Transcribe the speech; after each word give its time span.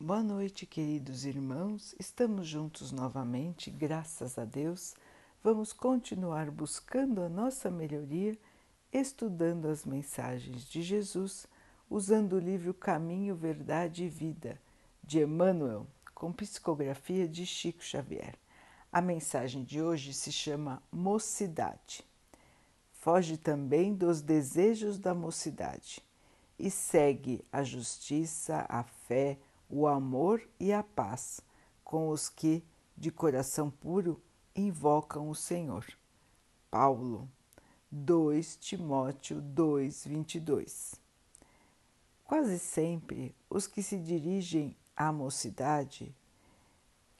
Boa 0.00 0.22
noite, 0.22 0.64
queridos 0.64 1.24
irmãos. 1.24 1.92
Estamos 1.98 2.46
juntos 2.46 2.92
novamente, 2.92 3.68
graças 3.68 4.38
a 4.38 4.44
Deus. 4.44 4.94
Vamos 5.42 5.72
continuar 5.72 6.52
buscando 6.52 7.20
a 7.20 7.28
nossa 7.28 7.68
melhoria, 7.68 8.38
estudando 8.92 9.66
as 9.66 9.84
mensagens 9.84 10.62
de 10.62 10.82
Jesus, 10.82 11.48
usando 11.90 12.34
o 12.34 12.38
livro 12.38 12.72
Caminho, 12.72 13.34
Verdade 13.34 14.04
e 14.04 14.08
Vida, 14.08 14.62
de 15.02 15.18
Emmanuel, 15.18 15.84
com 16.14 16.32
psicografia 16.32 17.26
de 17.26 17.44
Chico 17.44 17.82
Xavier. 17.82 18.36
A 18.92 19.02
mensagem 19.02 19.64
de 19.64 19.82
hoje 19.82 20.14
se 20.14 20.30
chama 20.30 20.80
Mocidade. 20.92 22.04
Foge 22.92 23.36
também 23.36 23.92
dos 23.92 24.22
desejos 24.22 24.96
da 24.96 25.12
mocidade 25.12 26.00
e 26.56 26.70
segue 26.70 27.44
a 27.50 27.64
justiça, 27.64 28.64
a 28.68 28.84
fé, 28.84 29.38
o 29.68 29.86
amor 29.86 30.42
e 30.58 30.72
a 30.72 30.82
paz 30.82 31.40
com 31.84 32.08
os 32.08 32.28
que, 32.28 32.64
de 32.96 33.10
coração 33.10 33.70
puro, 33.70 34.20
invocam 34.56 35.28
o 35.28 35.34
Senhor. 35.34 35.84
Paulo, 36.70 37.28
2 37.90 38.56
Timóteo 38.56 39.40
2, 39.40 40.06
22. 40.06 40.94
Quase 42.24 42.58
sempre 42.58 43.34
os 43.48 43.66
que 43.66 43.82
se 43.82 43.98
dirigem 43.98 44.76
à 44.96 45.12
mocidade 45.12 46.14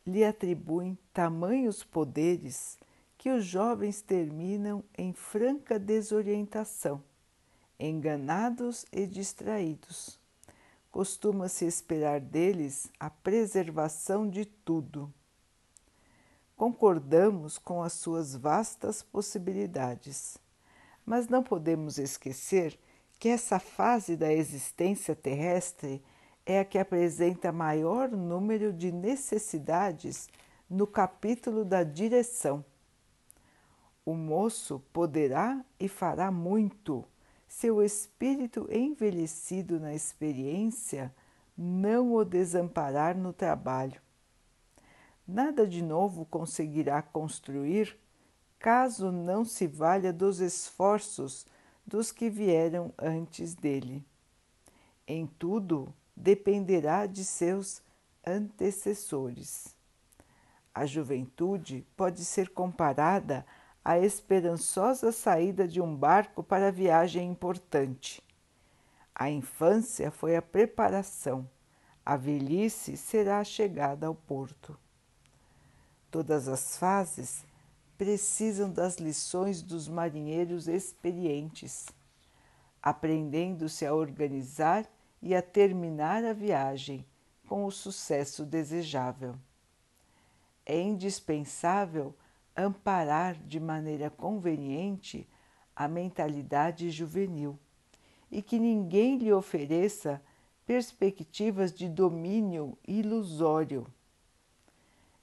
lhe 0.07 0.25
atribuem 0.25 0.99
tamanhos 1.13 1.85
poderes 1.85 2.79
que 3.17 3.31
os 3.31 3.45
jovens 3.45 4.01
terminam 4.01 4.83
em 4.97 5.13
franca 5.13 5.79
desorientação, 5.79 7.03
enganados 7.79 8.87
e 8.93 9.07
distraídos 9.07 10.19
costuma-se 10.99 11.65
esperar 11.65 12.21
deles 12.21 12.91
a 12.99 13.09
preservação 13.09 14.29
de 14.29 14.45
tudo. 14.45 15.15
Concordamos 16.57 17.57
com 17.57 17.85
as 17.85 17.93
suas 17.93 18.35
vastas 18.35 19.01
possibilidades, 19.01 20.39
mas 21.07 21.29
não 21.29 21.41
podemos 21.41 21.99
esquecer 21.99 22.77
que 23.17 23.29
essa 23.29 23.61
fase 23.61 24.17
da 24.17 24.33
existência 24.33 25.15
terrestre 25.15 26.03
é 26.45 26.59
a 26.59 26.65
que 26.65 26.79
apresenta 26.79 27.53
maior 27.53 28.11
número 28.11 28.73
de 28.73 28.91
necessidades 28.91 30.29
no 30.69 30.85
capítulo 30.85 31.65
da 31.65 31.85
direção. 31.85 32.65
O 34.05 34.15
moço 34.15 34.83
poderá 34.93 35.65
e 35.79 35.87
fará 35.87 36.33
muito 36.33 37.05
seu 37.49 37.83
espírito 37.83 38.69
envelhecido 38.71 39.81
na 39.81 39.95
experiência 39.95 41.13
não 41.57 42.15
o 42.15 42.25
desamparar 42.25 43.17
no 43.17 43.33
trabalho. 43.33 44.01
Nada 45.27 45.67
de 45.67 45.83
novo 45.83 46.25
conseguirá 46.27 47.03
construir 47.03 47.99
caso 48.59 49.11
não 49.11 49.45
se 49.45 49.67
valha 49.67 50.13
dos 50.13 50.41
esforços 50.41 51.47
dos 51.87 52.13
que 52.13 52.29
vieram 52.29 52.93
antes 52.99 53.55
dele. 53.55 54.05
Em 55.07 55.27
tudo 55.27 55.93
dependerá 56.15 57.07
de 57.07 57.25
seus 57.25 57.83
antecessores. 58.27 59.75
A 60.75 60.85
juventude 60.85 61.87
pode 61.97 62.25
ser 62.25 62.51
comparada 62.51 63.45
a 63.89 63.99
esperançosa 63.99 65.11
saída 65.11 65.67
de 65.67 65.81
um 65.81 65.97
barco 65.97 66.43
para 66.43 66.71
viagem 66.71 67.27
importante. 67.27 68.23
A 69.15 69.31
infância 69.31 70.11
foi 70.11 70.37
a 70.37 70.43
preparação, 70.43 71.49
a 72.05 72.15
velhice 72.15 72.99
será 72.99 73.39
a 73.39 73.45
chegada 73.45 74.07
ao 74.07 74.15
porto. 74.15 74.79
Todas 76.11 76.49
as 76.49 76.77
fases 76.77 77.47
precisam 77.97 78.71
das 78.71 78.97
lições 78.97 79.63
dos 79.63 79.89
marinheiros 79.89 80.69
experientes, 80.69 81.87
aprendendo-se 82.83 83.87
a 83.87 83.95
organizar 83.95 84.85
e 85.23 85.35
a 85.35 85.41
terminar 85.41 86.27
a 86.27 86.35
viagem 86.35 87.07
com 87.49 87.65
o 87.65 87.71
sucesso 87.71 88.45
desejável. 88.45 89.35
É 90.67 90.79
indispensável 90.79 92.15
amparar 92.59 93.37
de 93.37 93.61
maneira 93.61 94.11
conveniente 94.11 95.29
a 95.77 95.87
mentalidade 95.87 96.91
juvenil 96.91 97.57
e 98.31 98.43
que 98.43 98.59
ninguém 98.59 99.17
lhe 99.17 99.33
ofereça 99.33 100.21
perspectivas 100.67 101.73
de 101.73 101.89
domínio 101.89 102.77
ilusório. 102.87 103.87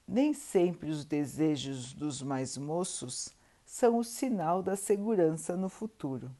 Nem 0.07 0.33
sempre 0.33 0.89
os 0.89 1.03
desejos 1.03 1.91
dos 1.91 2.21
mais 2.21 2.57
moços 2.57 3.35
são 3.65 3.97
o 3.97 4.03
sinal 4.03 4.63
da 4.63 4.77
segurança 4.77 5.57
no 5.57 5.67
futuro. 5.67 6.31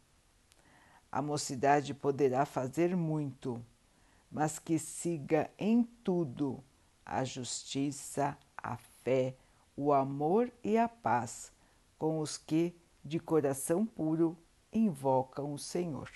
A 1.12 1.22
mocidade 1.22 1.94
poderá 1.94 2.46
fazer 2.46 2.96
muito, 2.96 3.62
mas 4.32 4.60
que 4.60 4.80
siga 4.80 5.52
em 5.60 5.84
tudo 6.04 6.64
a 7.06 7.24
justiça, 7.26 8.38
a 8.58 8.78
fé, 8.78 9.36
o 9.76 9.92
amor 9.92 10.52
e 10.64 10.78
a 10.78 10.88
paz 10.88 11.52
com 11.98 12.20
os 12.20 12.38
que, 12.38 12.76
de 13.04 13.20
coração 13.20 13.86
puro, 13.86 14.38
invocam 14.72 15.54
o 15.54 15.60
Senhor. 15.60 16.10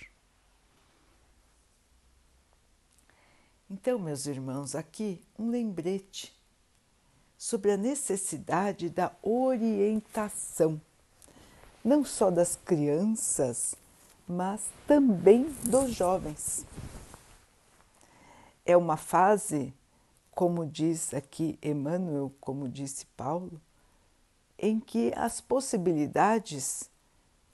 Então, 3.68 3.98
meus 3.98 4.26
irmãos, 4.26 4.74
aqui 4.74 5.22
um 5.38 5.48
lembrete 5.48 6.36
sobre 7.38 7.70
a 7.72 7.76
necessidade 7.76 8.90
da 8.90 9.12
orientação, 9.22 10.80
não 11.84 12.04
só 12.04 12.30
das 12.30 12.56
crianças, 12.56 13.74
mas 14.28 14.70
também 14.86 15.44
dos 15.64 15.92
jovens. 15.92 16.66
É 18.66 18.76
uma 18.76 18.96
fase 18.96 19.72
como 20.34 20.66
diz 20.66 21.12
aqui 21.12 21.58
Emmanuel, 21.62 22.32
como 22.40 22.68
disse 22.68 23.06
Paulo, 23.16 23.60
em 24.58 24.78
que 24.78 25.12
as 25.16 25.40
possibilidades 25.40 26.90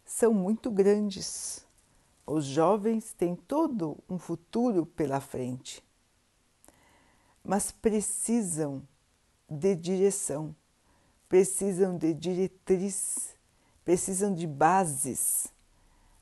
são 0.05 0.33
muito 0.33 0.71
grandes. 0.71 1.65
Os 2.27 2.45
jovens 2.45 3.13
têm 3.13 3.37
todo 3.37 3.99
um 4.09 4.19
futuro 4.19 4.85
pela 4.85 5.21
frente, 5.21 5.83
mas 7.45 7.71
precisam 7.71 8.83
de 9.49 9.75
direção, 9.77 10.55
precisam 11.29 11.97
de 11.97 12.13
diretriz, 12.13 13.35
precisam 13.85 14.35
de 14.35 14.47
bases 14.47 15.47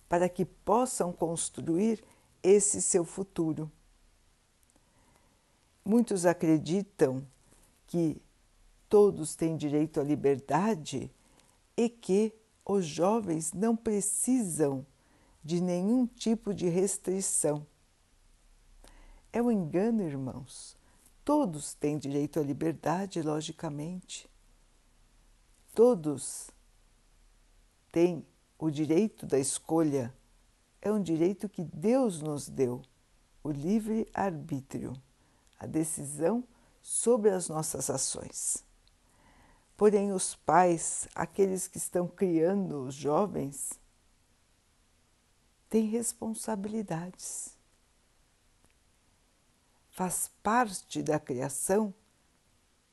para 0.09 0.29
que 0.29 0.45
possam 0.45 1.11
construir 1.11 2.05
esse 2.43 2.83
seu 2.83 3.05
futuro. 3.05 3.71
Muitos 5.85 6.25
acreditam 6.25 7.27
que 7.87 8.17
todos 8.89 9.37
têm 9.37 9.55
direito 9.55 10.01
à 10.01 10.03
liberdade 10.03 11.11
e 11.77 11.91
que 11.91 12.33
os 12.65 12.87
jovens 12.87 13.53
não 13.53 13.77
precisam 13.77 14.87
de 15.43 15.61
nenhum 15.61 16.07
tipo 16.07 16.55
de 16.55 16.69
restrição. 16.69 17.67
É 19.31 19.43
um 19.43 19.51
engano, 19.51 20.03
irmãos. 20.03 20.75
Todos 21.23 21.75
têm 21.75 21.99
direito 21.99 22.41
à 22.41 22.43
liberdade, 22.43 23.21
logicamente. 23.21 24.27
Todos 25.75 26.51
têm 27.93 28.25
o 28.59 28.71
direito 28.71 29.27
da 29.27 29.39
escolha. 29.39 30.15
É 30.81 30.91
um 30.91 31.03
direito 31.03 31.47
que 31.47 31.63
Deus 31.63 32.23
nos 32.23 32.49
deu, 32.49 32.81
o 33.43 33.51
livre 33.51 34.09
arbítrio 34.15 34.95
a 35.59 35.67
decisão 35.67 36.45
sobre 36.83 37.31
as 37.31 37.49
nossas 37.49 37.89
ações. 37.89 38.65
Porém, 39.77 40.13
os 40.13 40.35
pais, 40.35 41.09
aqueles 41.15 41.67
que 41.67 41.79
estão 41.79 42.07
criando 42.07 42.85
os 42.85 42.95
jovens, 42.95 43.81
têm 45.69 45.87
responsabilidades. 45.87 47.59
Faz 49.91 50.31
parte 50.43 51.03
da 51.03 51.19
criação 51.19 51.93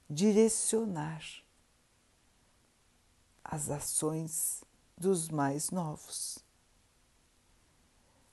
direcionar 0.09 1.23
as 3.43 3.69
ações 3.69 4.63
dos 4.97 5.29
mais 5.29 5.71
novos. 5.71 6.39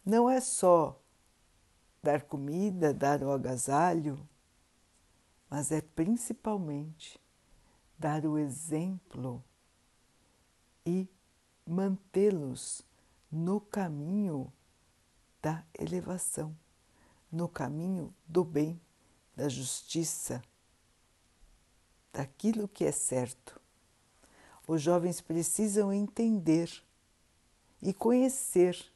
Não 0.05 0.29
é 0.29 0.41
só 0.41 0.99
dar 2.03 2.23
comida, 2.23 2.95
dar 2.95 3.23
o 3.23 3.31
agasalho, 3.31 4.19
mas 5.51 5.73
é 5.73 5.81
principalmente 5.81 7.21
dar 7.99 8.25
o 8.25 8.39
exemplo 8.39 9.43
e 10.87 11.09
mantê-los 11.67 12.83
no 13.31 13.61
caminho 13.61 14.53
da 15.43 15.65
elevação, 15.79 16.57
no 17.31 17.49
caminho 17.49 18.15
do 18.27 18.45
bem, 18.45 18.81
da 19.37 19.49
justiça, 19.49 20.43
daquilo 22.13 22.67
que 22.69 22.85
é 22.85 22.93
certo. 22.93 23.61
Os 24.67 24.83
jovens 24.83 25.21
precisam 25.21 25.93
entender 25.93 26.71
e 27.81 27.93
conhecer 27.93 28.93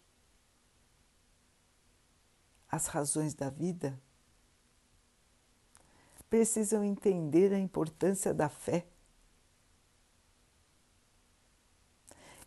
as 2.73 2.87
razões 2.87 3.35
da 3.35 3.51
vida, 3.51 4.01
precisam 6.31 6.83
entender 6.83 7.53
a 7.53 7.59
importância 7.59 8.33
da 8.33 8.49
fé. 8.49 8.87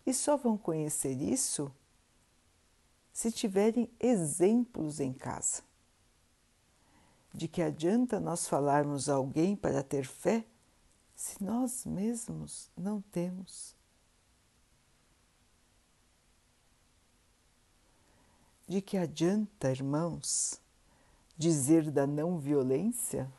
E 0.04 0.12
só 0.12 0.36
vão 0.36 0.58
conhecer 0.58 1.14
isso 1.22 1.72
se 3.14 3.32
tiverem 3.32 3.88
exemplos 4.00 5.00
em 5.00 5.14
casa. 5.14 5.62
De 7.32 7.48
que 7.48 7.62
adianta 7.62 8.20
nós 8.20 8.48
falarmos 8.48 9.08
a 9.08 9.14
alguém 9.14 9.56
para 9.56 9.84
ter 9.84 10.08
fé 10.08 10.44
se 11.16 11.44
nós 11.44 11.86
mesmos 11.86 12.72
não 12.76 13.02
temos? 13.02 13.75
De 18.68 18.82
que 18.82 18.98
adianta, 18.98 19.70
irmãos, 19.70 20.60
dizer 21.38 21.92
da 21.92 22.08
não 22.08 22.40
violência 22.40 23.32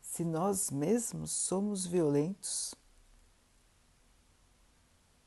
se 0.00 0.24
nós 0.24 0.70
mesmos 0.70 1.30
somos 1.30 1.84
violentos? 1.84 2.74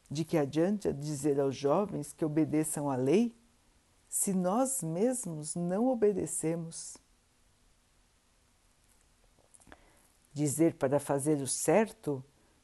De 0.10 0.26
que 0.26 0.38
adianta 0.38 0.92
dizer 0.92 1.40
aos 1.40 1.56
jovens 1.56 2.12
que 2.12 2.26
obedeçam 2.26 2.90
à 2.90 2.96
lei 2.96 3.36
se 4.10 4.34
nós 4.34 4.82
mesmos 4.82 5.54
não 5.54 5.88
obedecemos? 5.88 6.98
Dizer 10.34 10.74
para 10.76 11.00
fazer 11.00 11.40
o 11.42 11.48
certo 11.48 12.24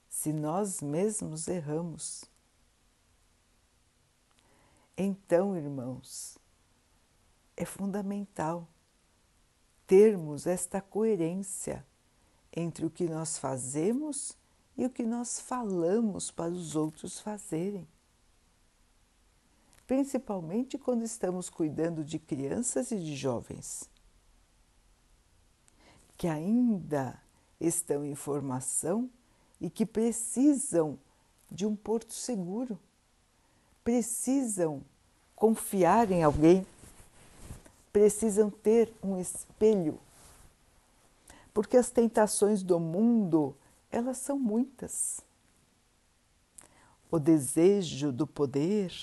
se 0.09 0.33
nós 0.33 0.81
mesmos 0.81 1.47
erramos? 1.47 2.25
Então, 4.97 5.55
irmãos, 5.55 6.40
é 7.61 7.65
fundamental 7.65 8.67
termos 9.85 10.47
esta 10.47 10.81
coerência 10.81 11.85
entre 12.51 12.87
o 12.87 12.89
que 12.89 13.07
nós 13.07 13.37
fazemos 13.37 14.35
e 14.75 14.83
o 14.83 14.89
que 14.89 15.03
nós 15.03 15.39
falamos 15.39 16.31
para 16.31 16.51
os 16.51 16.75
outros 16.75 17.19
fazerem. 17.19 17.87
Principalmente 19.85 20.75
quando 20.75 21.03
estamos 21.03 21.51
cuidando 21.51 22.03
de 22.03 22.17
crianças 22.17 22.89
e 22.91 22.97
de 22.97 23.15
jovens 23.15 23.87
que 26.17 26.27
ainda 26.27 27.21
estão 27.59 28.03
em 28.03 28.15
formação 28.15 29.07
e 29.59 29.69
que 29.69 29.85
precisam 29.85 30.97
de 31.49 31.65
um 31.65 31.75
porto 31.75 32.13
seguro, 32.13 32.79
precisam 33.83 34.83
confiar 35.35 36.11
em 36.11 36.23
alguém 36.23 36.65
precisam 37.91 38.49
ter 38.49 38.93
um 39.03 39.19
espelho, 39.19 39.99
porque 41.53 41.77
as 41.77 41.89
tentações 41.89 42.63
do 42.63 42.79
mundo, 42.79 43.55
elas 43.91 44.17
são 44.17 44.39
muitas. 44.39 45.21
O 47.09 47.19
desejo 47.19 48.11
do 48.11 48.25
poder, 48.25 48.93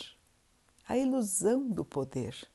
a 0.88 0.96
ilusão 0.96 1.68
do 1.68 1.84
poder 1.84 2.48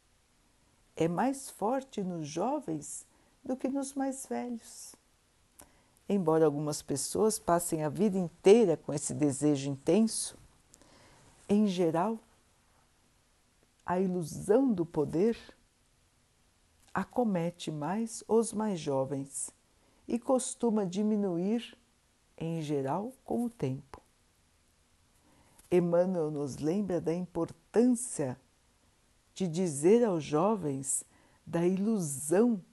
é 0.95 1.07
mais 1.07 1.49
forte 1.49 2.01
nos 2.01 2.27
jovens 2.27 3.05
do 3.43 3.55
que 3.55 3.67
nos 3.67 3.93
mais 3.93 4.25
velhos. 4.25 4.95
Embora 6.07 6.45
algumas 6.45 6.81
pessoas 6.81 7.39
passem 7.39 7.83
a 7.83 7.89
vida 7.89 8.17
inteira 8.17 8.77
com 8.77 8.93
esse 8.93 9.13
desejo 9.13 9.69
intenso, 9.69 10.35
em 11.47 11.67
geral, 11.67 12.19
a 13.85 13.99
ilusão 13.99 14.71
do 14.71 14.85
poder 14.85 15.37
acomete 16.93 17.71
mais 17.71 18.23
os 18.27 18.53
mais 18.53 18.79
jovens 18.79 19.51
e 20.07 20.19
costuma 20.19 20.85
diminuir, 20.85 21.77
em 22.37 22.61
geral, 22.61 23.13
com 23.23 23.45
o 23.45 23.49
tempo. 23.49 24.01
Emmanuel 25.71 26.29
nos 26.29 26.57
lembra 26.57 27.01
da 27.01 27.13
importância 27.13 28.39
de 29.33 29.47
dizer 29.47 30.03
aos 30.03 30.23
jovens 30.23 31.03
da 31.45 31.65
ilusão 31.65 32.63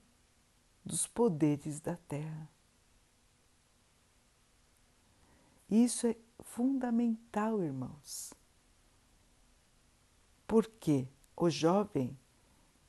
dos 0.85 1.07
poderes 1.07 1.79
da 1.79 1.95
Terra. 1.95 2.47
Isso 5.69 6.05
é 6.05 6.15
fundamental, 6.41 7.63
irmãos. 7.63 8.33
Porque 10.45 11.07
o 11.35 11.49
jovem 11.49 12.17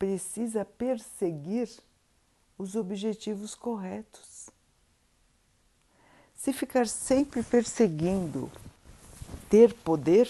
precisa 0.02 0.64
perseguir 0.64 1.70
os 2.58 2.75
objetivos 2.75 3.54
corretos. 3.54 4.50
Se 6.34 6.52
ficar 6.52 6.88
sempre 6.88 7.40
perseguindo 7.40 8.50
ter 9.49 9.72
poder, 9.72 10.28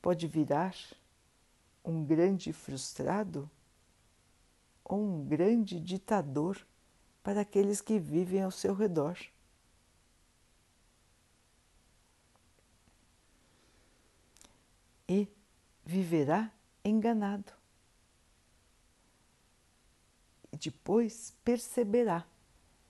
pode 0.00 0.26
virar 0.26 0.74
um 1.84 2.02
grande 2.02 2.54
frustrado 2.54 3.50
ou 4.82 4.98
um 4.98 5.22
grande 5.26 5.78
ditador 5.78 6.66
para 7.22 7.42
aqueles 7.42 7.82
que 7.82 7.98
vivem 7.98 8.42
ao 8.42 8.50
seu 8.50 8.72
redor. 8.72 9.18
E 15.06 15.28
viverá 15.84 16.50
enganado. 16.88 17.52
E 20.52 20.56
depois 20.56 21.34
perceberá 21.44 22.26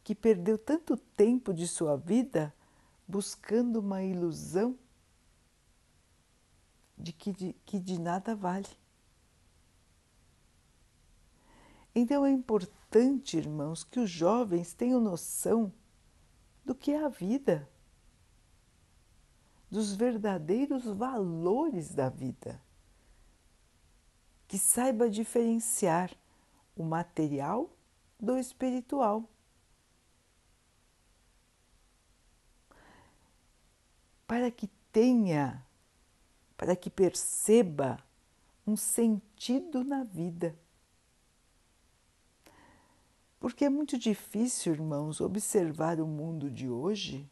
que 0.05 0.15
perdeu 0.15 0.57
tanto 0.57 0.97
tempo 0.97 1.53
de 1.53 1.67
sua 1.67 1.97
vida 1.97 2.55
buscando 3.09 3.81
uma 3.81 4.03
ilusão 4.03 4.79
de 6.97 7.13
que 7.13 7.33
de, 7.33 7.53
que 7.65 7.79
de 7.79 7.99
nada 7.99 8.35
vale. 8.35 8.69
Então 11.95 12.25
é 12.27 12.31
importante, 12.31 13.37
irmãos, 13.37 13.83
que 13.83 13.99
os 13.99 14.11
jovens 14.11 14.75
tenham 14.75 15.01
noção 15.01 15.73
do 16.65 16.75
que 16.75 16.93
é 16.93 17.05
a 17.05 17.09
vida, 17.09 17.69
dos 19.71 19.95
verdadeiros 19.95 20.85
valores 20.85 21.95
da 21.95 22.09
vida 22.09 22.61
que 24.49 24.59
saiba 24.59 25.11
diferenciar 25.11 26.13
o 26.77 26.83
material 26.83 27.71
do 28.19 28.39
espiritual. 28.39 29.29
Para 34.27 34.51
que 34.51 34.69
tenha, 34.93 35.65
para 36.57 36.75
que 36.75 36.91
perceba 36.91 37.99
um 38.67 38.77
sentido 38.77 39.85
na 39.85 40.03
vida. 40.03 40.59
Porque 43.39 43.65
é 43.65 43.69
muito 43.69 43.97
difícil, 43.97 44.73
irmãos, 44.73 45.21
observar 45.21 46.01
o 46.01 46.07
mundo 46.07 46.51
de 46.51 46.69
hoje 46.69 47.31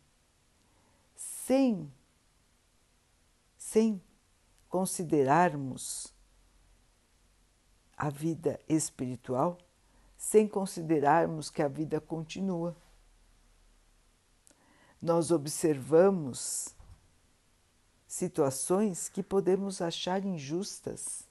sem 1.17 1.93
sem 3.57 4.01
considerarmos 4.69 6.14
a 7.97 8.11
vida 8.11 8.61
espiritual 8.69 9.59
sem 10.17 10.49
considerarmos 10.49 11.51
que 11.51 11.63
a 11.63 11.69
vida 11.69 12.01
continua. 12.01 12.75
Nós 15.01 15.31
observamos 15.31 16.75
situações 18.07 19.09
que 19.09 19.23
podemos 19.23 19.83
achar 19.83 20.25
injustas. 20.25 21.29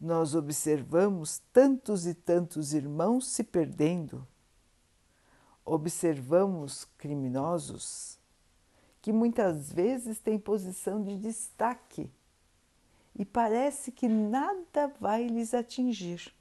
Nós 0.00 0.34
observamos 0.34 1.42
tantos 1.52 2.06
e 2.06 2.14
tantos 2.14 2.72
irmãos 2.72 3.26
se 3.28 3.44
perdendo. 3.44 4.26
Observamos 5.62 6.86
criminosos 6.96 8.18
que 9.02 9.12
muitas 9.12 9.70
vezes 9.70 10.18
têm 10.18 10.38
posição 10.38 11.02
de 11.02 11.18
destaque 11.18 12.10
e 13.14 13.24
parece 13.24 13.92
que 13.92 14.08
nada 14.08 14.88
vai 15.00 15.26
lhes 15.26 15.52
atingir. 15.54 16.32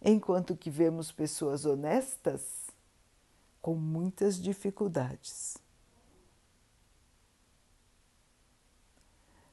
Enquanto 0.00 0.56
que 0.56 0.70
vemos 0.70 1.12
pessoas 1.12 1.64
honestas 1.64 2.68
com 3.60 3.74
muitas 3.74 4.40
dificuldades. 4.40 5.58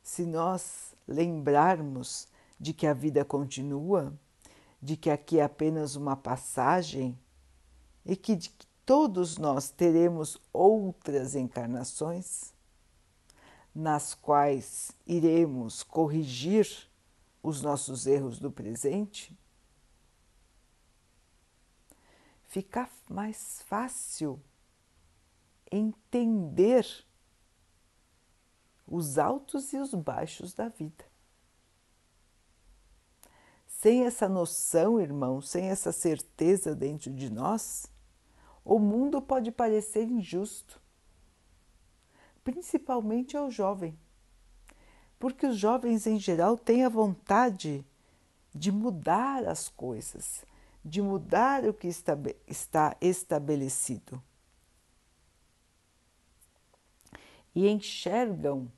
Se 0.01 0.25
nós 0.25 0.95
lembrarmos 1.07 2.27
de 2.59 2.73
que 2.73 2.87
a 2.87 2.93
vida 2.93 3.25
continua, 3.25 4.17
de 4.81 4.95
que 4.95 5.09
aqui 5.09 5.39
é 5.39 5.43
apenas 5.43 5.95
uma 5.95 6.15
passagem 6.15 7.17
e 8.05 8.15
que 8.15 8.35
de 8.35 8.49
que 8.49 8.67
todos 8.85 9.37
nós 9.37 9.69
teremos 9.69 10.39
outras 10.53 11.35
encarnações 11.35 12.54
nas 13.75 14.13
quais 14.13 14.93
iremos 15.05 15.83
corrigir 15.83 16.89
os 17.43 17.61
nossos 17.61 18.07
erros 18.07 18.39
do 18.39 18.49
presente, 18.49 19.37
fica 22.47 22.89
mais 23.09 23.61
fácil 23.63 24.41
entender 25.69 26.87
os 28.87 29.17
altos 29.17 29.73
e 29.73 29.77
os 29.77 29.93
baixos 29.93 30.53
da 30.53 30.69
vida. 30.69 31.05
Sem 33.67 34.05
essa 34.05 34.29
noção, 34.29 35.01
irmão, 35.01 35.41
sem 35.41 35.65
essa 35.65 35.91
certeza 35.91 36.73
dentro 36.73 37.11
de 37.13 37.29
nós, 37.29 37.91
o 38.63 38.79
mundo 38.79 39.21
pode 39.21 39.51
parecer 39.51 40.07
injusto, 40.09 40.81
principalmente 42.45 43.35
ao 43.35 43.51
jovem, 43.51 43.99
porque 45.19 45.45
os 45.45 45.57
jovens 45.57 46.07
em 46.07 46.17
geral 46.17 46.57
têm 46.57 46.85
a 46.85 46.89
vontade 46.89 47.85
de 48.53 48.71
mudar 48.71 49.45
as 49.45 49.67
coisas, 49.67 50.45
de 50.83 51.01
mudar 51.01 51.65
o 51.65 51.73
que 51.73 51.89
está 52.47 52.95
estabelecido. 53.01 54.23
E 57.53 57.67
enxergam 57.67 58.71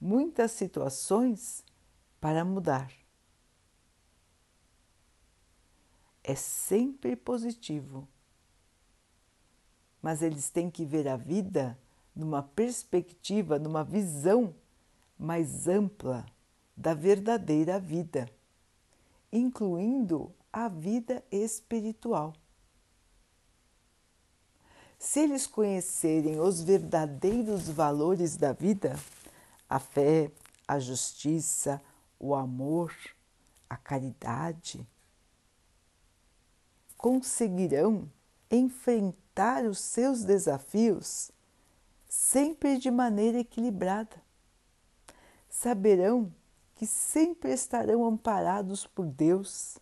muitas 0.00 0.52
situações 0.52 1.64
para 2.20 2.44
mudar. 2.44 2.90
É 6.22 6.36
sempre 6.36 7.16
positivo 7.16 8.06
mas 10.02 10.20
eles 10.20 10.50
têm 10.50 10.68
que 10.68 10.84
ver 10.84 11.06
a 11.06 11.16
vida 11.16 11.78
numa 12.14 12.42
perspectiva, 12.42 13.58
numa 13.58 13.82
visão 13.82 14.54
mais 15.18 15.66
ampla 15.68 16.26
da 16.76 16.94
verdadeira 16.94 17.78
vida, 17.78 18.28
incluindo 19.32 20.32
a 20.52 20.68
vida 20.68 21.24
espiritual. 21.30 22.34
Se 24.98 25.20
eles 25.20 25.46
conhecerem 25.46 26.38
os 26.38 26.62
verdadeiros 26.62 27.68
valores 27.68 28.36
da 28.36 28.52
vida, 28.52 28.96
a 29.68 29.78
fé, 29.78 30.30
a 30.68 30.78
justiça, 30.78 31.82
o 32.20 32.34
amor, 32.34 32.94
a 33.68 33.76
caridade, 33.76 34.86
conseguirão 36.96 38.08
enfrentar 38.48 39.64
os 39.64 39.80
seus 39.80 40.22
desafios 40.22 41.32
sempre 42.12 42.76
de 42.76 42.90
maneira 42.90 43.38
equilibrada. 43.38 44.22
Saberão 45.48 46.30
que 46.74 46.86
sempre 46.86 47.50
estarão 47.54 48.04
amparados 48.04 48.86
por 48.86 49.06
Deus. 49.06 49.78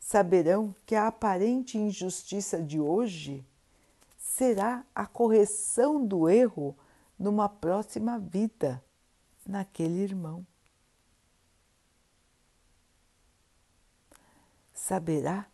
Saberão 0.00 0.74
que 0.84 0.96
a 0.96 1.06
aparente 1.06 1.78
injustiça 1.78 2.60
de 2.60 2.80
hoje 2.80 3.46
será 4.18 4.84
a 4.92 5.06
correção 5.06 6.04
do 6.04 6.28
erro 6.28 6.76
numa 7.16 7.48
próxima 7.48 8.18
vida, 8.18 8.84
naquele 9.46 10.00
irmão. 10.00 10.44
Saberá 14.74 15.46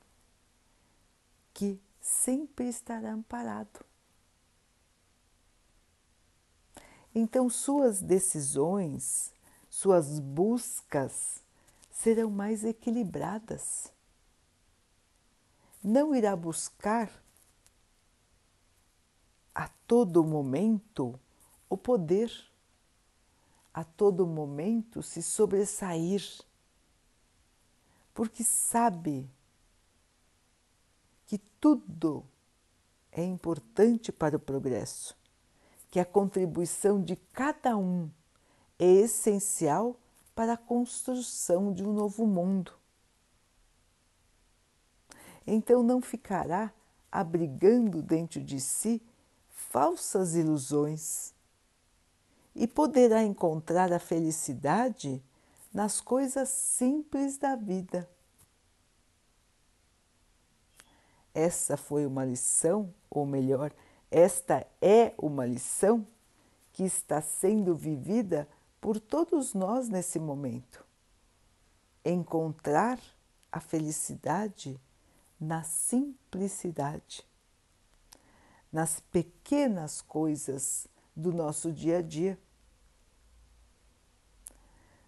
que 1.53 1.79
sempre 2.01 2.67
estará 2.67 3.13
amparado. 3.13 3.92
Então, 7.15 7.51
suas 7.51 8.01
decisões, 8.01 9.33
suas 9.69 10.19
buscas 10.19 11.43
serão 11.91 12.31
mais 12.31 12.65
equilibradas. 12.65 13.93
Não 15.83 16.15
irá 16.15 16.35
buscar 16.35 17.11
a 19.55 19.69
todo 19.87 20.25
momento 20.25 21.19
o 21.69 21.77
poder, 21.77 22.33
a 23.75 23.85
todo 23.85 24.27
momento 24.27 25.03
se 25.03 25.23
sobressair, 25.23 26.23
porque 28.15 28.45
sabe 28.45 29.29
que 31.27 31.39
tudo 31.39 32.25
é 33.11 33.25
importante 33.25 34.13
para 34.13 34.37
o 34.37 34.41
progresso, 34.41 35.17
que 35.93 36.01
a 36.01 36.07
contribuição 36.07 37.03
de 37.03 37.17
cada 37.35 37.77
um 37.77 38.11
é 38.79 38.87
essencial 38.87 39.95
para 40.35 40.55
a 40.55 40.57
construção 40.57 41.71
de 41.71 41.85
um 41.85 41.93
novo 41.93 42.27
mundo. 42.27 42.73
Então 45.47 45.83
não 45.83 46.01
ficará 46.01 46.73
abrigando 47.11 48.01
dentro 48.01 48.41
de 48.41 48.59
si 48.59 49.03
falsas 49.51 50.35
ilusões 50.35 51.35
e 52.57 52.67
poderá 52.67 53.23
encontrar 53.23 53.93
a 53.93 53.99
felicidade 53.99 55.23
nas 55.75 56.01
coisas 56.01 56.49
simples 56.49 57.37
da 57.37 57.55
vida. 57.55 58.09
Essa 61.35 61.77
foi 61.77 62.07
uma 62.07 62.25
lição, 62.25 62.95
ou 63.11 63.27
melhor, 63.27 63.71
esta 64.13 64.67
é 64.81 65.15
uma 65.17 65.47
lição 65.47 66.07
que 66.71 66.85
está 66.85 67.23
sendo 67.23 67.75
vivida 67.75 68.47
por 68.79 69.01
todos 69.01 69.55
nós 69.55 69.89
nesse 69.89 70.19
momento. 70.19 70.85
Encontrar 72.05 73.01
a 73.51 73.59
felicidade 73.59 74.79
na 75.41 75.63
simplicidade, 75.63 77.27
nas 78.71 79.01
pequenas 79.01 80.03
coisas 80.03 80.87
do 81.17 81.33
nosso 81.33 81.73
dia 81.73 81.99
a 81.99 82.03
dia. 82.03 82.39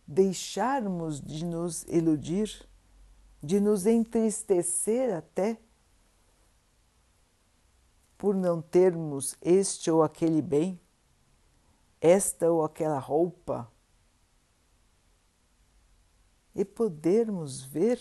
Deixarmos 0.07 1.21
de 1.21 1.45
nos 1.45 1.83
iludir, 1.85 2.67
de 3.43 3.61
nos 3.61 3.87
entristecer 3.87 5.15
até 5.15 5.59
por 8.25 8.35
não 8.35 8.63
termos 8.63 9.37
este 9.43 9.91
ou 9.91 10.03
aquele 10.03 10.41
bem, 10.41 10.81
esta 12.01 12.51
ou 12.51 12.65
aquela 12.65 12.99
roupa, 12.99 13.71
e 16.55 16.65
podermos 16.65 17.63
ver 17.63 18.01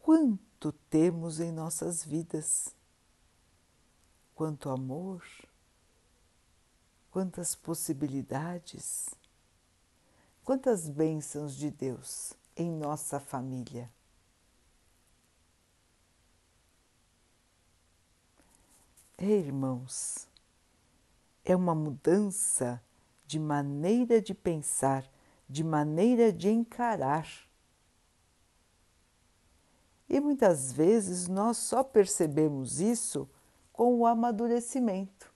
quanto 0.00 0.72
temos 0.88 1.40
em 1.40 1.52
nossas 1.52 2.02
vidas, 2.02 2.74
quanto 4.34 4.70
amor, 4.70 5.22
quantas 7.10 7.54
possibilidades, 7.54 9.10
quantas 10.42 10.88
bênçãos 10.88 11.54
de 11.54 11.70
Deus 11.70 12.32
em 12.56 12.70
nossa 12.70 13.20
família. 13.20 13.92
É, 19.18 19.24
irmãos, 19.24 20.28
é 21.42 21.56
uma 21.56 21.74
mudança 21.74 22.82
de 23.26 23.38
maneira 23.38 24.20
de 24.20 24.34
pensar, 24.34 25.10
de 25.48 25.64
maneira 25.64 26.30
de 26.30 26.50
encarar. 26.50 27.26
E 30.08 30.20
muitas 30.20 30.70
vezes 30.70 31.28
nós 31.28 31.56
só 31.56 31.82
percebemos 31.82 32.78
isso 32.78 33.28
com 33.72 33.94
o 33.96 34.06
amadurecimento. 34.06 35.32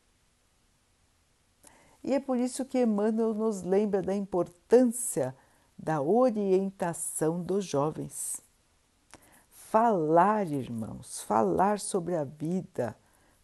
E 2.05 2.15
é 2.15 2.21
por 2.21 2.37
isso 2.37 2.65
que 2.67 2.83
Emmanuel 2.83 3.33
nos 3.35 3.63
lembra 3.63 4.03
da 4.03 4.15
importância 4.15 5.35
da 5.79 6.03
orientação 6.03 7.43
dos 7.43 7.65
jovens. 7.65 8.43
Falar, 9.49 10.47
irmãos, 10.49 11.23
falar 11.23 11.81
sobre 11.81 12.15
a 12.17 12.25
vida, 12.25 12.97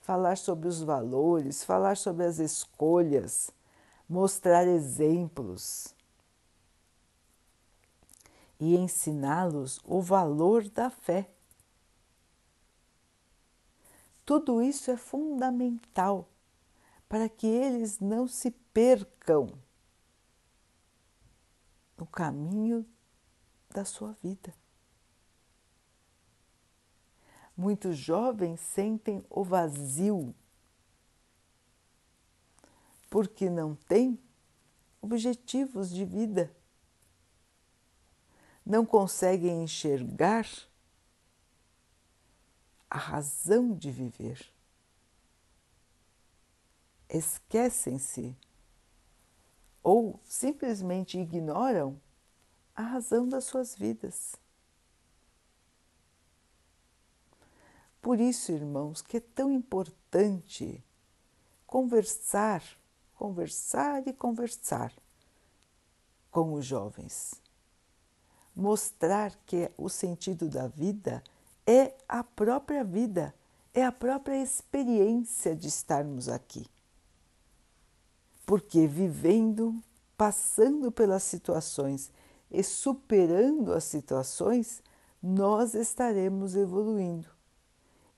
falar 0.07 0.39
sobre 0.39 0.69
os 0.69 0.81
valores, 0.81 1.65
falar 1.65 1.97
sobre 1.97 2.25
as 2.25 2.39
escolhas, 2.39 3.51
mostrar 4.09 4.65
exemplos 4.65 5.93
e 8.61 8.77
ensiná-los 8.77 9.81
o 9.85 10.01
valor 10.01 10.69
da 10.69 10.91
fé. 10.91 11.29
Tudo 14.25 14.63
isso 14.63 14.93
é 14.93 14.97
fundamental 14.97 16.29
para 17.09 17.29
que 17.29 17.49
eles 17.49 17.99
não 17.99 18.29
se 18.29 18.53
percam 18.73 19.49
no 21.99 22.07
caminho 22.07 22.87
da 23.71 23.85
sua 23.85 24.13
vida. 24.23 24.55
Muitos 27.57 27.97
jovens 27.97 28.61
sentem 28.61 29.25
o 29.31 29.43
vazio 29.43 30.35
porque 33.09 33.49
não 33.49 33.75
têm 33.75 34.19
objetivos 35.01 35.89
de 35.89 36.05
vida, 36.05 36.55
não 38.65 38.85
conseguem 38.85 39.63
enxergar 39.63 40.47
a 42.91 42.99
razão 42.99 43.75
de 43.75 43.91
viver. 43.91 44.53
Esquecem-se 47.09 48.37
ou 49.83 50.21
simplesmente 50.25 51.19
ignoram 51.19 52.01
a 52.75 52.83
razão 52.83 53.29
das 53.29 53.45
suas 53.45 53.75
vidas. 53.77 54.35
Por 58.07 58.21
isso, 58.21 58.53
irmãos, 58.53 59.03
que 59.03 59.17
é 59.17 59.21
tão 59.21 59.51
importante 59.51 60.81
conversar, 61.67 62.63
conversar 63.17 64.07
e 64.07 64.13
conversar 64.13 64.93
com 66.31 66.53
os 66.53 66.65
jovens. 66.65 67.35
Mostrar 68.55 69.35
que 69.45 69.73
o 69.77 69.89
sentido 69.89 70.49
da 70.49 70.69
vida 70.69 71.21
é 71.67 71.97
a 72.09 72.23
própria 72.23 72.85
vida, 72.85 73.35
é 73.75 73.85
a 73.85 73.91
própria 73.91 74.41
experiência 74.41 75.57
de 75.57 75.67
estarmos 75.67 76.29
aqui. 76.29 76.65
Porque 78.47 78.87
vivendo, 78.87 79.83
passando 80.17 80.93
pelas 80.93 81.25
situações 81.25 82.13
e 82.53 82.63
superando 82.63 83.73
as 83.73 83.83
situações, 83.83 84.81
nós 85.21 85.75
estaremos 85.75 86.55
evoluindo. 86.55 87.35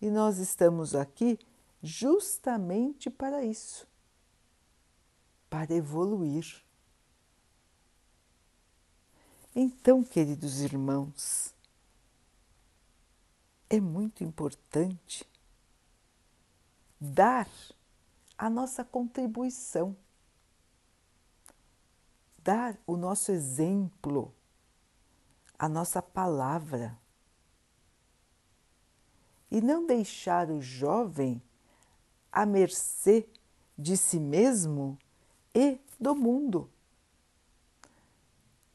E 0.00 0.10
nós 0.10 0.38
estamos 0.38 0.94
aqui 0.94 1.38
justamente 1.82 3.10
para 3.10 3.44
isso 3.44 3.88
para 5.48 5.74
evoluir. 5.74 6.62
Então, 9.54 10.04
queridos 10.04 10.60
irmãos, 10.60 11.54
é 13.68 13.80
muito 13.80 14.22
importante 14.22 15.28
dar 17.00 17.48
a 18.36 18.48
nossa 18.48 18.84
contribuição, 18.84 19.96
dar 22.38 22.78
o 22.86 22.96
nosso 22.96 23.32
exemplo, 23.32 24.32
a 25.58 25.68
nossa 25.68 26.00
palavra 26.00 26.96
e 29.50 29.60
não 29.60 29.86
deixar 29.86 30.50
o 30.50 30.60
jovem 30.60 31.42
à 32.30 32.44
mercê 32.44 33.26
de 33.76 33.96
si 33.96 34.18
mesmo 34.18 34.98
e 35.54 35.78
do 35.98 36.14
mundo. 36.14 36.70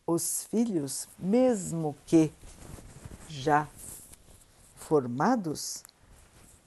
Os 0.06 0.44
filhos, 0.46 1.08
mesmo 1.18 1.96
que 2.06 2.32
já 3.28 3.68
formados, 4.76 5.84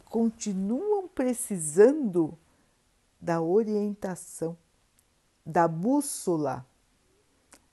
continuam 0.07 1.07
precisando 1.09 2.37
da 3.21 3.41
orientação, 3.43 4.57
da 5.45 5.69
bússola, 5.69 6.67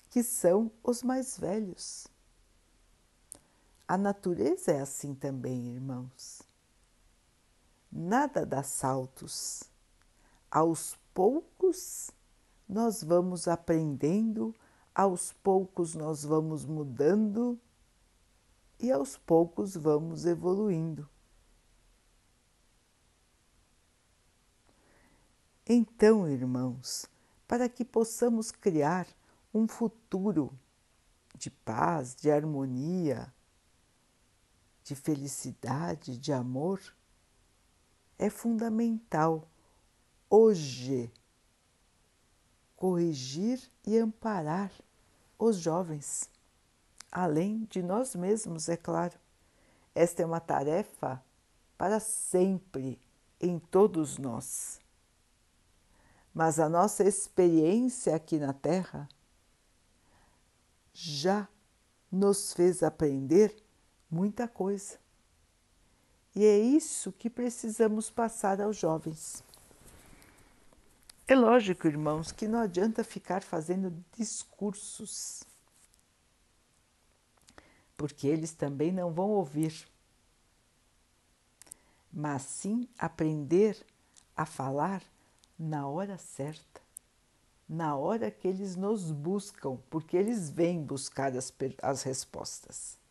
que 0.09 0.21
são 0.21 0.71
os 0.83 1.01
mais 1.01 1.37
velhos. 1.37 2.07
A 3.87 3.97
natureza 3.97 4.71
é 4.71 4.79
assim 4.79 5.13
também, 5.13 5.67
irmãos. 5.67 6.41
Nada 7.91 8.45
dá 8.45 8.63
saltos. 8.63 9.63
Aos 10.49 10.97
poucos 11.13 12.09
nós 12.67 13.03
vamos 13.03 13.47
aprendendo, 13.47 14.55
aos 14.95 15.33
poucos 15.33 15.93
nós 15.93 16.23
vamos 16.23 16.65
mudando 16.65 17.59
e 18.79 18.91
aos 18.91 19.17
poucos 19.17 19.75
vamos 19.75 20.25
evoluindo. 20.25 21.07
Então, 25.65 26.27
irmãos, 26.27 27.05
para 27.47 27.69
que 27.69 27.85
possamos 27.85 28.51
criar 28.51 29.07
um 29.53 29.67
futuro 29.67 30.51
de 31.35 31.49
paz, 31.49 32.15
de 32.15 32.29
harmonia, 32.29 33.33
de 34.83 34.95
felicidade, 34.95 36.17
de 36.17 36.33
amor, 36.33 36.81
é 38.19 38.29
fundamental 38.29 39.47
hoje 40.29 41.11
corrigir 42.75 43.61
e 43.85 43.97
amparar 43.97 44.71
os 45.39 45.57
jovens, 45.57 46.29
além 47.11 47.65
de 47.69 47.81
nós 47.81 48.13
mesmos, 48.13 48.67
é 48.67 48.75
claro. 48.75 49.17
Esta 49.95 50.21
é 50.21 50.25
uma 50.25 50.39
tarefa 50.39 51.23
para 51.77 51.99
sempre 51.99 52.99
em 53.39 53.59
todos 53.59 54.17
nós. 54.17 54.79
Mas 56.33 56.59
a 56.59 56.67
nossa 56.67 57.03
experiência 57.03 58.15
aqui 58.15 58.37
na 58.37 58.53
Terra 58.53 59.07
já 60.91 61.47
nos 62.11 62.53
fez 62.53 62.83
aprender 62.83 63.62
muita 64.13 64.47
coisa. 64.47 64.99
E 66.35 66.45
é 66.45 66.57
isso 66.57 67.11
que 67.11 67.29
precisamos 67.29 68.09
passar 68.09 68.61
aos 68.61 68.77
jovens. 68.77 69.43
É 71.27 71.35
lógico, 71.35 71.87
irmãos, 71.87 72.31
que 72.31 72.47
não 72.47 72.59
adianta 72.59 73.03
ficar 73.03 73.41
fazendo 73.41 73.93
discursos, 74.17 75.43
porque 77.95 78.27
eles 78.27 78.53
também 78.53 78.91
não 78.91 79.11
vão 79.11 79.29
ouvir, 79.29 79.87
mas 82.11 82.41
sim 82.41 82.87
aprender 82.99 83.83
a 84.35 84.45
falar 84.45 85.01
na 85.57 85.87
hora 85.87 86.17
certa, 86.17 86.81
na 87.69 87.95
hora 87.95 88.29
que 88.29 88.47
eles 88.47 88.75
nos 88.75 89.11
buscam, 89.11 89.77
porque 89.89 90.17
eles 90.17 90.49
vêm 90.49 90.83
buscar 90.83 91.35
as, 91.37 91.53
as 91.81 92.03
respostas. 92.03 93.02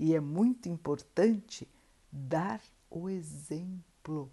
E 0.00 0.14
é 0.14 0.20
muito 0.20 0.66
importante 0.66 1.68
dar 2.10 2.62
o 2.90 3.10
exemplo 3.10 4.32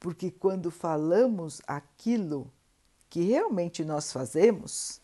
porque 0.00 0.28
quando 0.28 0.72
falamos 0.72 1.62
aquilo 1.68 2.52
que 3.08 3.20
realmente 3.20 3.84
nós 3.84 4.12
fazemos, 4.12 5.00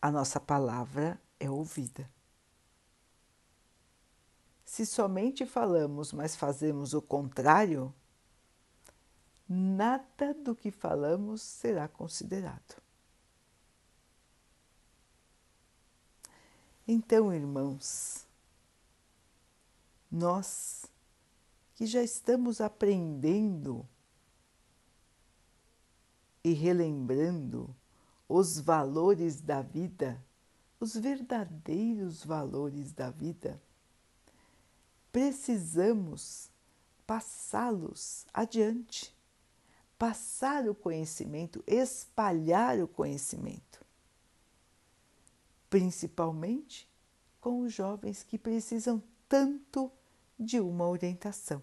a 0.00 0.10
nossa 0.10 0.40
palavra 0.40 1.20
é 1.38 1.48
ouvida. 1.48 2.10
Se 4.64 4.84
somente 4.84 5.46
falamos, 5.46 6.12
mas 6.12 6.34
fazemos 6.34 6.92
o 6.92 7.00
contrário, 7.00 7.94
nada 9.48 10.34
do 10.34 10.56
que 10.56 10.72
falamos 10.72 11.40
será 11.40 11.86
considerado. 11.86 12.81
Então, 16.86 17.32
irmãos, 17.32 18.26
nós 20.10 20.84
que 21.74 21.86
já 21.86 22.02
estamos 22.02 22.60
aprendendo 22.60 23.88
e 26.44 26.52
relembrando 26.52 27.74
os 28.28 28.58
valores 28.58 29.40
da 29.40 29.62
vida, 29.62 30.22
os 30.80 30.94
verdadeiros 30.94 32.24
valores 32.24 32.92
da 32.92 33.10
vida, 33.10 33.60
precisamos 35.12 36.50
passá-los 37.06 38.26
adiante, 38.32 39.14
passar 39.98 40.68
o 40.68 40.74
conhecimento, 40.74 41.62
espalhar 41.66 42.80
o 42.80 42.88
conhecimento, 42.88 43.81
principalmente 45.72 46.86
com 47.40 47.62
os 47.62 47.72
jovens 47.72 48.22
que 48.22 48.36
precisam 48.36 49.02
tanto 49.26 49.90
de 50.38 50.60
uma 50.60 50.86
orientação. 50.86 51.62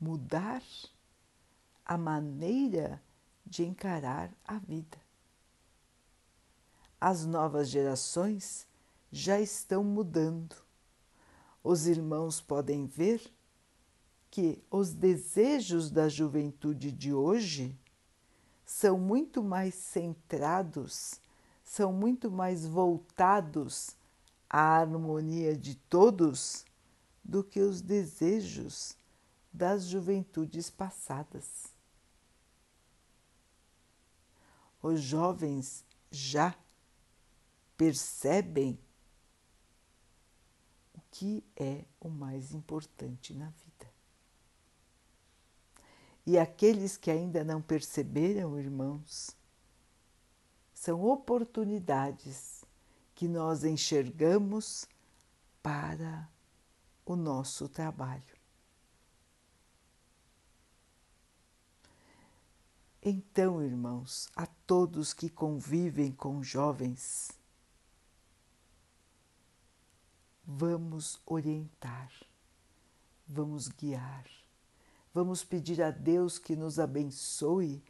mudar 0.00 0.62
a 1.84 1.98
maneira 1.98 3.02
de 3.44 3.64
encarar 3.64 4.32
a 4.44 4.58
vida. 4.58 4.98
As 6.98 7.26
novas 7.26 7.68
gerações 7.68 8.66
já 9.12 9.38
estão 9.38 9.84
mudando. 9.84 10.56
Os 11.62 11.86
irmãos 11.86 12.40
podem 12.40 12.86
ver 12.86 13.20
que 14.30 14.62
os 14.70 14.92
desejos 14.92 15.90
da 15.90 16.08
juventude 16.08 16.90
de 16.90 17.12
hoje 17.12 17.78
são 18.70 18.96
muito 18.96 19.42
mais 19.42 19.74
centrados, 19.74 21.20
são 21.64 21.92
muito 21.92 22.30
mais 22.30 22.64
voltados 22.64 23.96
à 24.48 24.78
harmonia 24.78 25.56
de 25.56 25.74
todos 25.74 26.64
do 27.22 27.42
que 27.42 27.58
os 27.58 27.80
desejos 27.82 28.96
das 29.52 29.86
juventudes 29.86 30.70
passadas. 30.70 31.66
Os 34.80 35.02
jovens 35.02 35.84
já 36.08 36.54
percebem 37.76 38.78
o 40.94 41.00
que 41.10 41.44
é 41.56 41.84
o 42.00 42.08
mais 42.08 42.54
importante 42.54 43.34
na 43.34 43.50
vida. 43.50 43.69
E 46.26 46.38
aqueles 46.38 46.96
que 46.96 47.10
ainda 47.10 47.42
não 47.42 47.60
perceberam, 47.62 48.58
irmãos, 48.58 49.36
são 50.74 51.04
oportunidades 51.04 52.64
que 53.14 53.28
nós 53.28 53.64
enxergamos 53.64 54.86
para 55.62 56.28
o 57.04 57.16
nosso 57.16 57.68
trabalho. 57.68 58.40
Então, 63.02 63.62
irmãos, 63.62 64.28
a 64.36 64.46
todos 64.46 65.14
que 65.14 65.30
convivem 65.30 66.12
com 66.12 66.42
jovens, 66.42 67.30
vamos 70.44 71.18
orientar, 71.24 72.12
vamos 73.26 73.68
guiar, 73.68 74.26
vamos 75.12 75.44
pedir 75.44 75.82
a 75.82 75.90
Deus 75.90 76.38
que 76.38 76.54
nos 76.54 76.78
abençoe 76.78 77.82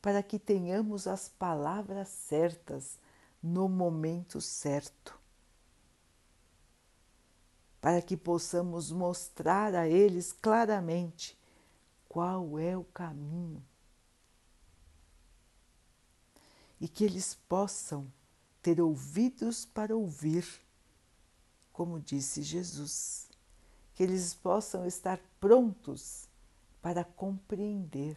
para 0.00 0.22
que 0.22 0.38
tenhamos 0.38 1.06
as 1.06 1.28
palavras 1.28 2.08
certas 2.08 2.98
no 3.42 3.68
momento 3.68 4.40
certo, 4.40 5.18
para 7.80 8.02
que 8.02 8.16
possamos 8.16 8.90
mostrar 8.90 9.74
a 9.74 9.88
eles 9.88 10.32
claramente 10.32 11.36
qual 12.08 12.58
é 12.58 12.76
o 12.76 12.84
caminho. 12.84 13.62
E 16.80 16.88
que 16.88 17.04
eles 17.04 17.34
possam 17.48 18.06
ter 18.60 18.80
ouvidos 18.80 19.64
para 19.64 19.96
ouvir, 19.96 20.46
como 21.72 22.00
disse 22.00 22.42
Jesus, 22.42 23.28
que 23.94 24.02
eles 24.02 24.34
possam 24.34 24.86
estar 24.86 25.18
prontos 25.40 26.25
para 26.86 27.02
compreender 27.02 28.16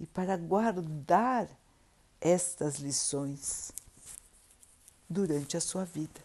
e 0.00 0.04
para 0.04 0.36
guardar 0.36 1.48
estas 2.20 2.78
lições 2.80 3.70
durante 5.08 5.56
a 5.56 5.60
sua 5.60 5.84
vida. 5.84 6.20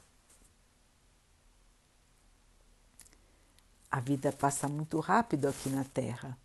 A 3.92 4.00
vida 4.00 4.32
passa 4.32 4.68
muito 4.68 5.00
rápido 5.00 5.48
aqui 5.48 5.70
na 5.70 5.84
Terra 5.84 6.36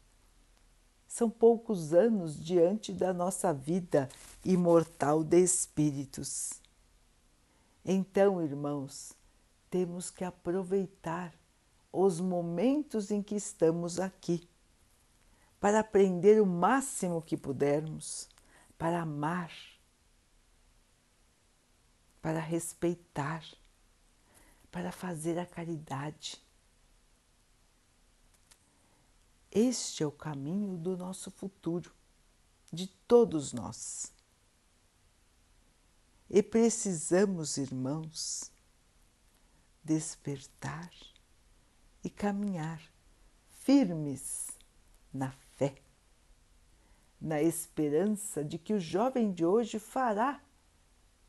são 1.09 1.31
poucos 1.31 1.95
anos 1.95 2.39
diante 2.39 2.93
da 2.93 3.15
nossa 3.15 3.55
vida 3.55 4.07
imortal 4.45 5.25
de 5.25 5.41
espíritos. 5.41 6.61
Então, 7.83 8.43
irmãos, 8.43 9.15
temos 9.71 10.11
que 10.11 10.25
aproveitar 10.25 11.33
os 12.05 12.21
momentos 12.21 13.11
em 13.11 13.23
que 13.23 13.35
estamos 13.35 13.99
aqui 13.99 14.49
para 15.61 15.81
aprender 15.81 16.41
o 16.41 16.47
máximo 16.47 17.23
que 17.23 17.37
pudermos, 17.37 18.29
para 18.77 19.03
amar, 19.03 19.53
para 22.21 22.41
respeitar, 22.41 23.45
para 24.71 24.93
fazer 24.93 25.39
a 25.39 25.47
caridade 25.47 26.45
Este 29.59 30.03
é 30.03 30.07
o 30.07 30.13
caminho 30.13 30.77
do 30.77 30.99
nosso 30.99 31.31
futuro, 31.31 31.91
de 32.71 32.87
todos 33.09 33.55
nós. 33.55 34.13
E 36.29 36.43
precisamos, 36.43 37.57
irmãos, 37.57 38.53
despertar 39.83 40.91
e 42.07 42.09
caminhar 42.09 42.81
firmes 43.51 44.53
na 45.13 45.33
fé, 45.57 45.75
na 47.21 47.43
esperança 47.43 48.45
de 48.45 48.59
que 48.59 48.73
o 48.73 48.79
jovem 48.79 49.33
de 49.33 49.45
hoje 49.45 49.81
fará 49.81 50.41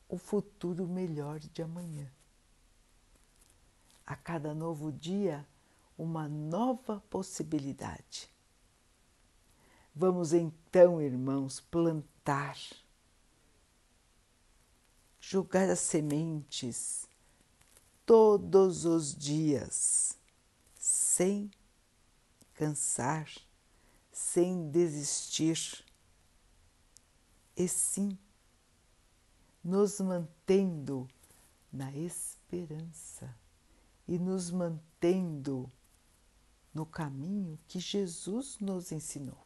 o 0.08 0.20
futuro 0.20 0.88
melhor 0.88 1.40
de 1.40 1.64
amanhã. 1.64 2.08
A 4.06 4.16
cada 4.16 4.54
novo 4.54 4.92
dia, 4.92 5.44
uma 5.98 6.30
nova 6.30 7.02
possibilidade. 7.10 8.30
Vamos 9.96 10.32
então, 10.32 11.02
irmãos, 11.02 11.60
plantar, 11.60 12.56
jogar 15.20 15.72
as 15.72 15.80
sementes 15.80 17.10
todos 18.06 18.86
os 18.86 19.16
dias, 19.16 20.17
sem 21.18 21.50
cansar, 22.54 23.28
sem 24.12 24.70
desistir, 24.70 25.84
e 27.56 27.68
sim 27.68 28.16
nos 29.64 30.00
mantendo 30.00 31.08
na 31.74 31.92
esperança 31.92 33.36
e 34.08 34.20
nos 34.20 34.52
mantendo 34.52 35.72
no 36.72 36.86
caminho 36.86 37.58
que 37.68 37.80
Jesus 37.80 38.60
nos 38.60 38.92
ensinou. 38.92 39.44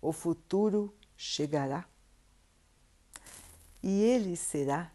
O 0.00 0.12
futuro 0.12 0.96
chegará 1.16 1.88
e 3.82 4.00
ele 4.00 4.36
será 4.36 4.94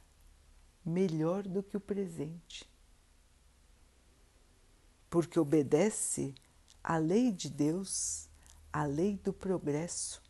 melhor 0.86 1.44
do 1.44 1.62
que 1.62 1.76
o 1.76 1.82
presente, 1.82 2.74
porque 5.16 5.40
obedece 5.40 6.36
à 6.84 6.98
lei 6.98 7.32
de 7.32 7.50
Deus, 7.50 8.28
à 8.74 8.84
lei 8.84 9.16
do 9.16 9.32
progresso, 9.32 10.22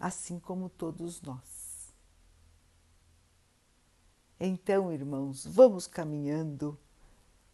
assim 0.00 0.40
como 0.40 0.68
todos 0.68 1.22
nós. 1.22 1.94
Então, 4.40 4.92
irmãos, 4.92 5.46
vamos 5.46 5.86
caminhando 5.86 6.76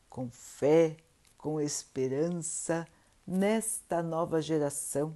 com 0.08 0.30
fé, 0.30 0.96
com 1.36 1.60
esperança 1.60 2.88
nesta 3.26 4.02
nova 4.02 4.40
geração 4.40 5.14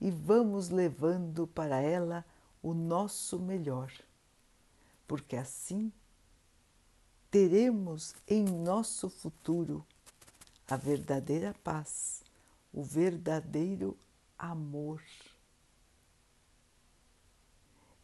e 0.00 0.10
vamos 0.10 0.68
levando 0.68 1.46
para 1.46 1.80
ela 1.80 2.26
o 2.60 2.74
nosso 2.74 3.38
melhor, 3.38 3.92
porque 5.06 5.36
assim 5.36 5.92
teremos 7.30 8.14
em 8.26 8.44
nosso 8.44 9.10
futuro 9.10 9.84
a 10.66 10.76
verdadeira 10.76 11.54
paz, 11.62 12.22
o 12.72 12.82
verdadeiro 12.82 13.96
amor. 14.38 15.02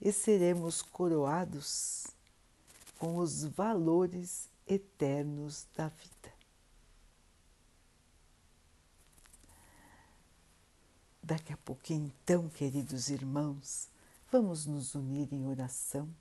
E 0.00 0.12
seremos 0.12 0.82
coroados 0.82 2.06
com 2.98 3.16
os 3.16 3.44
valores 3.44 4.48
eternos 4.66 5.66
da 5.74 5.88
vida. 5.88 6.34
Daqui 11.22 11.54
a 11.54 11.56
pouquinho, 11.56 12.12
então, 12.22 12.50
queridos 12.50 13.08
irmãos, 13.08 13.88
vamos 14.30 14.66
nos 14.66 14.94
unir 14.94 15.32
em 15.32 15.46
oração, 15.46 16.14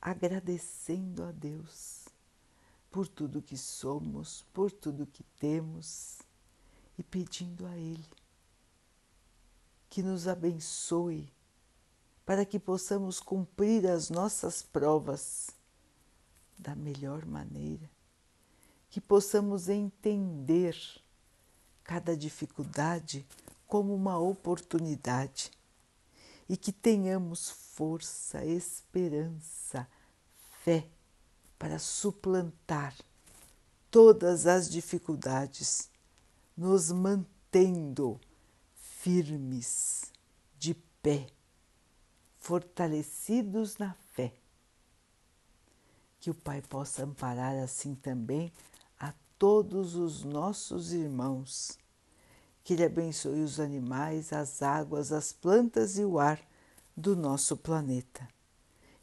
agradecendo 0.00 1.24
a 1.24 1.32
Deus 1.32 2.03
por 2.94 3.08
tudo 3.08 3.42
que 3.42 3.58
somos, 3.58 4.44
por 4.54 4.70
tudo 4.70 5.04
que 5.04 5.24
temos 5.40 6.20
e 6.96 7.02
pedindo 7.02 7.66
a 7.66 7.76
Ele 7.76 8.06
que 9.90 10.00
nos 10.00 10.28
abençoe 10.28 11.28
para 12.24 12.44
que 12.44 12.56
possamos 12.56 13.18
cumprir 13.18 13.84
as 13.84 14.10
nossas 14.10 14.62
provas 14.62 15.50
da 16.56 16.76
melhor 16.76 17.26
maneira, 17.26 17.90
que 18.88 19.00
possamos 19.00 19.68
entender 19.68 20.76
cada 21.82 22.16
dificuldade 22.16 23.26
como 23.66 23.92
uma 23.92 24.20
oportunidade 24.20 25.50
e 26.48 26.56
que 26.56 26.70
tenhamos 26.70 27.50
força, 27.50 28.44
esperança, 28.44 29.84
fé 30.62 30.93
para 31.64 31.78
suplantar 31.78 32.94
todas 33.90 34.46
as 34.46 34.68
dificuldades, 34.68 35.88
nos 36.54 36.92
mantendo 36.92 38.20
firmes 38.74 40.12
pé, 41.00 41.26
fortalecidos 42.36 43.78
na 43.78 43.94
fé. 44.12 44.34
Que 46.20 46.28
o 46.28 46.34
Pai 46.34 46.60
possa 46.60 47.02
amparar 47.02 47.56
assim 47.56 47.94
também 47.94 48.52
a 49.00 49.14
todos 49.38 49.94
os 49.94 50.22
nossos 50.22 50.92
irmãos. 50.92 51.78
Que 52.62 52.74
Ele 52.74 52.84
abençoe 52.84 53.40
os 53.40 53.58
animais, 53.58 54.34
as 54.34 54.60
águas, 54.60 55.12
as 55.12 55.32
plantas 55.32 55.96
e 55.96 56.04
o 56.04 56.18
ar 56.18 56.38
do 56.94 57.16
nosso 57.16 57.56
planeta. 57.56 58.28